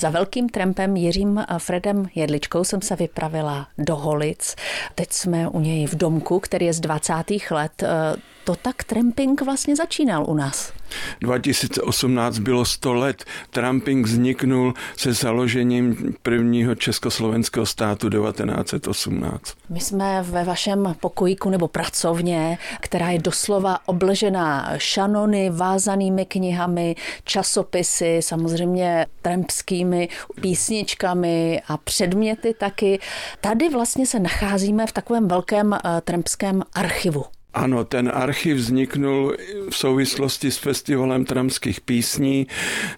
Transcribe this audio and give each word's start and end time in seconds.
Za 0.00 0.10
velkým 0.10 0.48
trampem 0.48 0.96
Jiřím 0.96 1.44
Fredem 1.58 2.08
Jedličkou 2.14 2.64
jsem 2.64 2.82
se 2.82 2.96
vypravila 2.96 3.66
do 3.78 3.96
Holic. 3.96 4.56
Teď 4.94 5.12
jsme 5.12 5.48
u 5.48 5.60
něj 5.60 5.86
v 5.86 5.94
domku, 5.94 6.40
který 6.40 6.66
je 6.66 6.72
z 6.72 6.80
20. 6.80 7.12
let. 7.50 7.82
To 8.44 8.56
tak 8.56 8.84
tramping 8.84 9.42
vlastně 9.42 9.76
začínal 9.76 10.24
u 10.28 10.34
nás. 10.34 10.72
2018 11.20 12.38
bylo 12.38 12.64
100 12.64 12.94
let. 12.94 13.24
Tramping 13.50 14.06
vzniknul 14.06 14.74
se 14.96 15.12
založením 15.12 16.14
prvního 16.22 16.74
československého 16.74 17.66
státu 17.66 18.10
1918. 18.10 19.54
My 19.68 19.80
jsme 19.80 20.22
ve 20.22 20.44
vašem 20.44 20.96
pokojíku 21.00 21.50
nebo 21.50 21.68
pracovně, 21.68 22.58
která 22.80 23.10
je 23.10 23.18
doslova 23.18 23.78
obležená 23.86 24.72
šanony, 24.76 25.50
vázanými 25.50 26.24
knihami, 26.24 26.96
časopisy, 27.24 28.20
samozřejmě 28.20 29.06
trampskými 29.22 30.08
písničkami 30.40 31.62
a 31.68 31.76
předměty 31.76 32.54
taky. 32.58 32.98
Tady 33.40 33.68
vlastně 33.68 34.06
se 34.06 34.18
nacházíme 34.18 34.86
v 34.86 34.92
takovém 34.92 35.28
velkém 35.28 35.72
eh, 35.74 36.00
trampském 36.00 36.62
archivu. 36.72 37.24
Ano, 37.54 37.84
ten 37.84 38.10
archiv 38.14 38.56
vzniknul 38.56 39.36
v 39.70 39.76
souvislosti 39.76 40.50
s 40.50 40.58
festivalem 40.58 41.24
tramských 41.24 41.80
písní. 41.80 42.46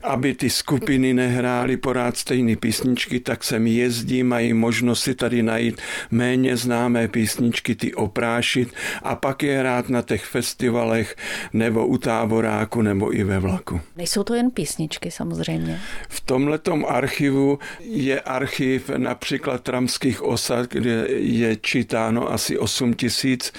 Aby 0.02 0.34
ty 0.34 0.50
skupiny 0.50 1.14
nehrály 1.14 1.76
porád 1.76 2.16
stejné 2.16 2.56
písničky, 2.56 3.20
tak 3.20 3.44
sem 3.44 3.66
jezdí, 3.66 4.22
mají 4.22 4.52
možnost 4.52 5.02
si 5.02 5.14
tady 5.14 5.42
najít 5.42 5.80
méně 6.10 6.56
známé 6.56 7.08
písničky, 7.08 7.74
ty 7.74 7.94
oprášit 7.94 8.74
a 9.02 9.14
pak 9.14 9.42
je 9.42 9.58
hrát 9.58 9.88
na 9.88 10.02
těch 10.02 10.24
festivalech 10.24 11.16
nebo 11.52 11.86
u 11.86 11.98
táboráku 11.98 12.82
nebo 12.82 13.16
i 13.16 13.24
ve 13.24 13.38
vlaku. 13.38 13.80
Nejsou 13.96 14.22
to 14.22 14.34
jen 14.34 14.50
písničky 14.50 15.10
samozřejmě. 15.10 15.80
V 16.08 16.20
tomhletom 16.20 16.86
archivu 16.88 17.58
je 17.80 18.20
archiv 18.20 18.90
například 18.96 19.62
tramských 19.62 20.22
osad, 20.22 20.70
kde 20.70 21.06
je 21.08 21.56
čítáno 21.56 22.32
asi 22.32 22.58
8 22.58 22.94
tisíc 22.94 23.52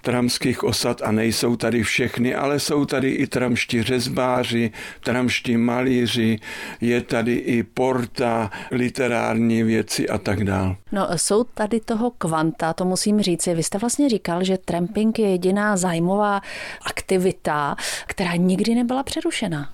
tram 0.00 0.27
tramských 0.28 0.64
osad 0.64 1.02
a 1.02 1.12
nejsou 1.12 1.56
tady 1.56 1.82
všechny, 1.82 2.34
ale 2.34 2.60
jsou 2.60 2.84
tady 2.84 3.10
i 3.10 3.26
tramští 3.26 3.82
řezbáři, 3.82 4.70
tramští 5.00 5.56
malíři, 5.56 6.38
je 6.80 7.00
tady 7.00 7.34
i 7.34 7.62
porta, 7.62 8.50
literární 8.70 9.62
věci 9.62 10.08
a 10.08 10.18
tak 10.18 10.44
dál. 10.44 10.76
No 10.92 11.08
jsou 11.16 11.44
tady 11.44 11.80
toho 11.80 12.10
kvanta, 12.10 12.72
to 12.72 12.84
musím 12.84 13.20
říci. 13.20 13.54
Vy 13.54 13.62
jste 13.62 13.78
vlastně 13.78 14.08
říkal, 14.08 14.44
že 14.44 14.58
tramping 14.58 15.18
je 15.18 15.30
jediná 15.30 15.76
zájmová 15.76 16.40
aktivita, 16.86 17.76
která 18.06 18.36
nikdy 18.36 18.74
nebyla 18.74 19.02
přerušena. 19.02 19.70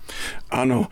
Ano, 0.50 0.86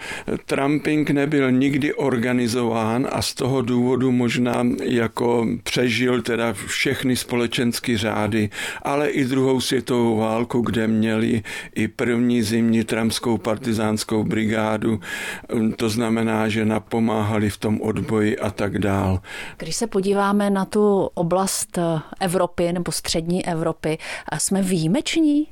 tramping 0.47 1.11
nebyl 1.11 1.53
nikdy 1.53 1.95
organizován 1.95 3.09
a 3.13 3.23
z 3.23 3.35
toho 3.35 3.63
důvodu 3.63 4.13
možná 4.13 4.67
jako 4.83 5.47
přežil 5.63 6.23
teda 6.23 6.53
všechny 6.53 7.17
společenské 7.17 7.99
řády, 7.99 8.51
ale 8.83 9.09
i 9.09 9.25
druhou 9.25 9.52
druhou 9.53 9.61
světovou 9.61 10.17
válku, 10.17 10.61
kde 10.61 10.89
měli 10.89 11.43
i 11.75 11.89
první 11.89 12.43
zimní 12.43 12.85
tramskou 12.85 13.39
partizánskou 13.39 14.25
brigádu. 14.25 15.01
To 15.77 15.89
znamená, 15.89 16.49
že 16.49 16.65
napomáhali 16.65 17.51
v 17.51 17.57
tom 17.57 17.81
odboji 17.81 18.39
a 18.39 18.51
tak 18.51 18.79
dál. 18.79 19.21
Když 19.57 19.77
se 19.77 19.87
podíváme 19.87 20.51
na 20.51 20.65
tu 20.65 21.11
oblast 21.15 21.79
Evropy 22.21 22.73
nebo 22.73 22.93
střední 22.93 23.47
Evropy, 23.47 23.99
jsme 24.39 24.63
výjimeční? 24.63 25.47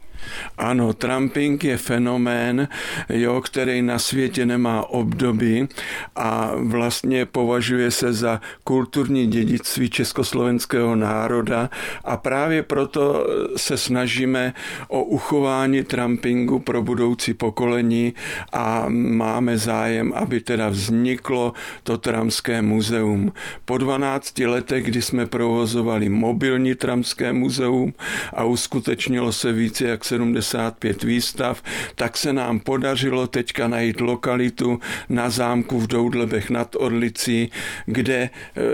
Ano, 0.59 0.93
tramping 0.93 1.65
je 1.65 1.77
fenomén, 1.77 2.69
jo, 3.09 3.41
který 3.41 3.83
na 3.83 3.99
světě 3.99 4.47
nemá 4.47 4.91
obdoby 4.91 5.69
a 6.17 6.53
vlastně 6.57 7.27
považuje 7.27 7.91
se 7.91 8.13
za 8.13 8.41
kulturní 8.65 9.27
dědictví 9.27 9.91
československého 9.91 10.97
národa 10.97 11.71
a 12.05 12.17
právě 12.17 12.63
proto 12.63 13.27
se 13.57 13.77
snažíme 13.77 14.55
o 14.89 15.05
uchování 15.05 15.85
trampingu 15.85 16.59
pro 16.59 16.83
budoucí 16.83 17.35
pokolení 17.35 18.15
a 18.53 18.85
máme 18.89 19.59
zájem, 19.59 20.13
aby 20.17 20.41
teda 20.41 20.69
vzniklo 20.69 21.53
to 21.83 21.99
tramské 21.99 22.63
muzeum. 22.63 23.33
Po 23.65 23.79
12 23.79 24.39
letech, 24.39 24.85
kdy 24.85 25.03
jsme 25.03 25.27
provozovali 25.27 26.09
mobilní 26.09 26.75
tramské 26.75 27.33
muzeum 27.33 27.95
a 28.35 28.45
uskutečnilo 28.45 29.33
se 29.33 29.53
více 29.53 29.85
jak 29.85 30.05
75 30.11 31.03
výstav, 31.03 31.63
tak 31.95 32.17
se 32.17 32.33
nám 32.33 32.61
podařilo 32.61 33.27
teďka 33.27 33.69
najít 33.69 34.01
lokalitu 34.01 34.81
na 35.09 35.31
zámku 35.31 35.81
v 35.81 35.87
Doudlebech 35.87 36.51
nad 36.51 36.77
Orlicí, 36.77 37.51
kde 37.87 38.15
e, 38.23 38.31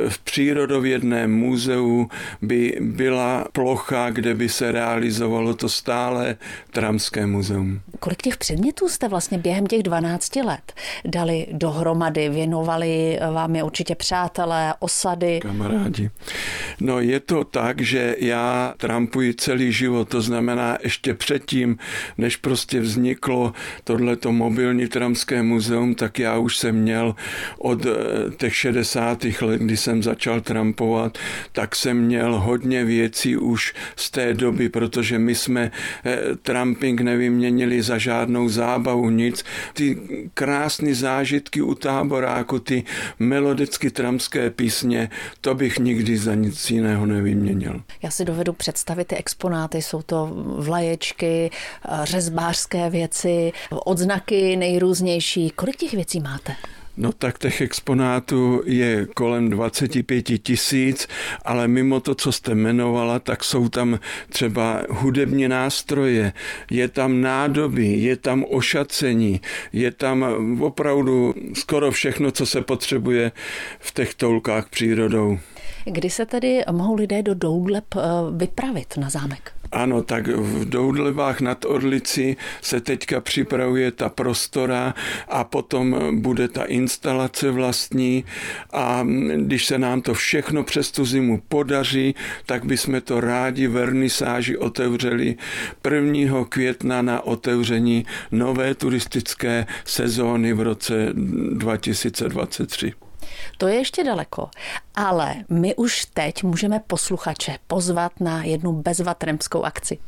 v 0.08 0.18
přírodovědném 0.18 1.32
muzeu 1.32 2.08
by 2.42 2.78
byla 2.80 3.44
plocha, 3.52 4.10
kde 4.10 4.34
by 4.34 4.48
se 4.48 4.72
realizovalo 4.72 5.54
to 5.54 5.68
stále 5.68 6.36
Tramské 6.72 7.26
muzeum. 7.26 7.80
Kolik 8.00 8.22
těch 8.22 8.36
předmětů 8.36 8.88
jste 8.88 9.08
vlastně 9.08 9.38
během 9.38 9.66
těch 9.66 9.82
12 9.82 10.36
let 10.36 10.72
dali 11.04 11.46
dohromady, 11.52 12.28
věnovali 12.28 13.18
vám 13.32 13.56
je 13.56 13.62
určitě 13.62 13.94
přátelé, 13.94 14.74
osady? 14.78 15.40
Kamarádi. 15.40 16.10
No 16.80 17.00
je 17.00 17.20
to 17.20 17.44
tak, 17.44 17.80
že 17.80 18.16
já 18.18 18.74
trampuji 18.76 19.34
celý 19.34 19.72
život, 19.72 20.08
to 20.08 20.22
znamená 20.22 20.78
ještě 20.82 21.14
předtím, 21.26 21.78
než 22.18 22.36
prostě 22.36 22.80
vzniklo 22.80 23.52
tohleto 23.84 24.32
mobilní 24.32 24.86
tramské 24.86 25.42
muzeum, 25.42 25.94
tak 25.94 26.18
já 26.18 26.38
už 26.38 26.56
jsem 26.56 26.74
měl 26.74 27.14
od 27.58 27.86
eh, 27.86 27.90
těch 28.36 28.56
60. 28.56 29.24
let, 29.40 29.60
kdy 29.60 29.76
jsem 29.76 30.02
začal 30.02 30.40
trampovat, 30.40 31.18
tak 31.52 31.76
jsem 31.76 31.96
měl 31.96 32.38
hodně 32.38 32.84
věcí 32.84 33.36
už 33.36 33.74
z 33.96 34.10
té 34.10 34.34
doby, 34.34 34.68
protože 34.68 35.18
my 35.18 35.34
jsme 35.34 35.70
eh, 36.04 36.18
tramping 36.42 37.00
nevyměnili 37.00 37.82
za 37.82 37.98
žádnou 37.98 38.48
zábavu, 38.48 39.10
nic. 39.10 39.44
Ty 39.74 39.98
krásné 40.34 40.94
zážitky 40.94 41.62
u 41.62 41.74
táboráku, 41.74 42.58
ty 42.58 42.84
melodicky 43.18 43.90
tramské 43.90 44.50
písně, 44.50 45.10
to 45.40 45.54
bych 45.54 45.78
nikdy 45.78 46.18
za 46.18 46.34
nic 46.34 46.70
jiného 46.70 47.06
nevyměnil. 47.06 47.82
Já 48.02 48.10
si 48.10 48.24
dovedu 48.24 48.52
představit 48.52 49.08
ty 49.08 49.16
exponáty, 49.16 49.82
jsou 49.82 50.02
to 50.02 50.30
vlaječky, 50.58 51.15
řezbářské 52.04 52.90
věci, 52.90 53.52
odznaky 53.70 54.56
nejrůznější. 54.56 55.50
Kolik 55.50 55.76
těch 55.76 55.92
věcí 55.92 56.20
máte? 56.20 56.56
No 56.96 57.12
tak 57.12 57.38
těch 57.38 57.60
exponátů 57.60 58.62
je 58.66 59.06
kolem 59.06 59.50
25 59.50 60.22
tisíc, 60.22 61.08
ale 61.44 61.68
mimo 61.68 62.00
to, 62.00 62.14
co 62.14 62.32
jste 62.32 62.52
jmenovala, 62.52 63.18
tak 63.18 63.44
jsou 63.44 63.68
tam 63.68 63.98
třeba 64.28 64.82
hudební 64.90 65.48
nástroje, 65.48 66.32
je 66.70 66.88
tam 66.88 67.20
nádoby, 67.20 67.86
je 67.86 68.16
tam 68.16 68.44
ošacení, 68.48 69.40
je 69.72 69.90
tam 69.90 70.24
opravdu 70.62 71.34
skoro 71.54 71.90
všechno, 71.90 72.30
co 72.30 72.46
se 72.46 72.60
potřebuje 72.60 73.32
v 73.78 73.94
těch 73.94 74.14
toulkách 74.14 74.68
přírodou. 74.68 75.38
Kdy 75.84 76.10
se 76.10 76.26
tedy 76.26 76.62
mohou 76.72 76.94
lidé 76.94 77.22
do 77.22 77.34
Doudleb 77.34 77.84
eh, 77.96 78.00
vypravit 78.36 78.96
na 78.96 79.10
zámek? 79.10 79.52
Ano, 79.72 80.02
tak 80.02 80.28
v 80.28 80.64
Doudlevách 80.64 81.40
nad 81.40 81.64
Orlici 81.64 82.36
se 82.62 82.80
teďka 82.80 83.20
připravuje 83.20 83.92
ta 83.92 84.08
prostora 84.08 84.94
a 85.28 85.44
potom 85.44 85.96
bude 86.20 86.48
ta 86.48 86.64
instalace 86.64 87.50
vlastní 87.50 88.24
a 88.72 89.06
když 89.36 89.66
se 89.66 89.78
nám 89.78 90.02
to 90.02 90.14
všechno 90.14 90.64
přes 90.64 90.90
tu 90.90 91.04
zimu 91.04 91.42
podaří, 91.48 92.14
tak 92.46 92.64
bychom 92.64 93.00
to 93.00 93.20
rádi 93.20 93.66
vernisáži 93.66 94.56
otevřeli 94.56 95.36
1. 95.90 96.44
května 96.48 97.02
na 97.02 97.20
otevření 97.20 98.06
nové 98.30 98.74
turistické 98.74 99.66
sezóny 99.84 100.52
v 100.52 100.60
roce 100.60 101.08
2023. 101.52 102.92
To 103.58 103.68
je 103.68 103.74
ještě 103.74 104.04
daleko, 104.04 104.48
ale 104.96 105.34
my 105.48 105.74
už 105.74 106.04
teď 106.14 106.42
můžeme 106.42 106.80
posluchače 106.86 107.56
pozvat 107.66 108.12
na 108.20 108.44
jednu 108.44 108.72
bezvatremskou 108.72 109.62
akci. 109.62 109.98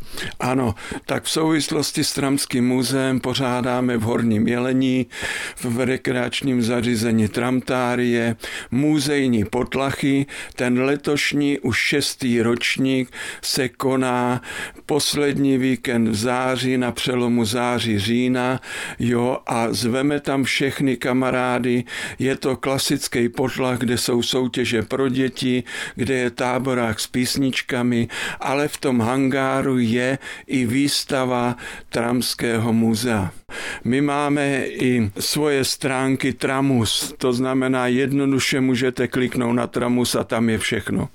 Ano, 0.41 0.75
tak 1.07 1.25
v 1.25 1.31
souvislosti 1.31 2.05
s 2.05 2.13
Tramským 2.15 2.69
muzeem 2.69 3.21
pořádáme 3.21 3.97
v 3.97 4.03
Horním 4.03 4.49
Jelení 4.49 5.07
v 5.65 5.81
rekreačním 5.81 6.63
zařízení 6.63 7.29
Tramtárie 7.29 8.37
muzejní 8.71 9.45
potlachy. 9.45 10.27
Ten 10.55 10.83
letošní 10.83 11.59
už 11.59 11.79
šestý 11.79 12.43
ročník 12.43 13.13
se 13.43 13.69
koná 13.69 14.43
poslední 14.87 15.59
víkend 15.59 16.09
v 16.09 16.15
září 16.15 16.79
na 16.79 16.93
přelomu 16.93 17.45
září 17.45 17.99
října, 17.99 18.61
jo, 18.99 19.39
a 19.47 19.67
zveme 19.71 20.21
tam 20.21 20.45
všechny 20.45 20.97
kamarády. 20.97 21.85
Je 22.19 22.37
to 22.37 22.57
klasické 22.57 23.09
dětský 23.09 23.29
podlah, 23.29 23.79
kde 23.79 23.99
jsou 23.99 24.23
soutěže 24.23 24.78
pro 24.83 25.09
děti, 25.09 25.65
kde 25.95 26.15
je 26.15 26.31
táborák 26.31 27.01
s 27.01 27.07
písničkami, 27.07 28.09
ale 28.41 28.69
v 28.69 28.77
tom 28.77 29.01
hangáru 29.01 29.79
je 29.79 30.19
i 30.47 30.67
výstava 30.67 31.57
Tramského 31.89 32.73
muzea. 32.73 33.33
My 33.85 34.01
máme 34.01 34.67
i 34.67 35.11
svoje 35.19 35.65
stránky 35.65 36.33
Tramus, 36.33 37.15
to 37.19 37.33
znamená 37.33 37.87
jednoduše 37.87 38.61
můžete 38.61 39.09
kliknout 39.09 39.57
na 39.57 39.67
Tramus 39.67 40.15
a 40.15 40.25
tam 40.25 40.49
je 40.49 40.59
všechno. 40.59 41.09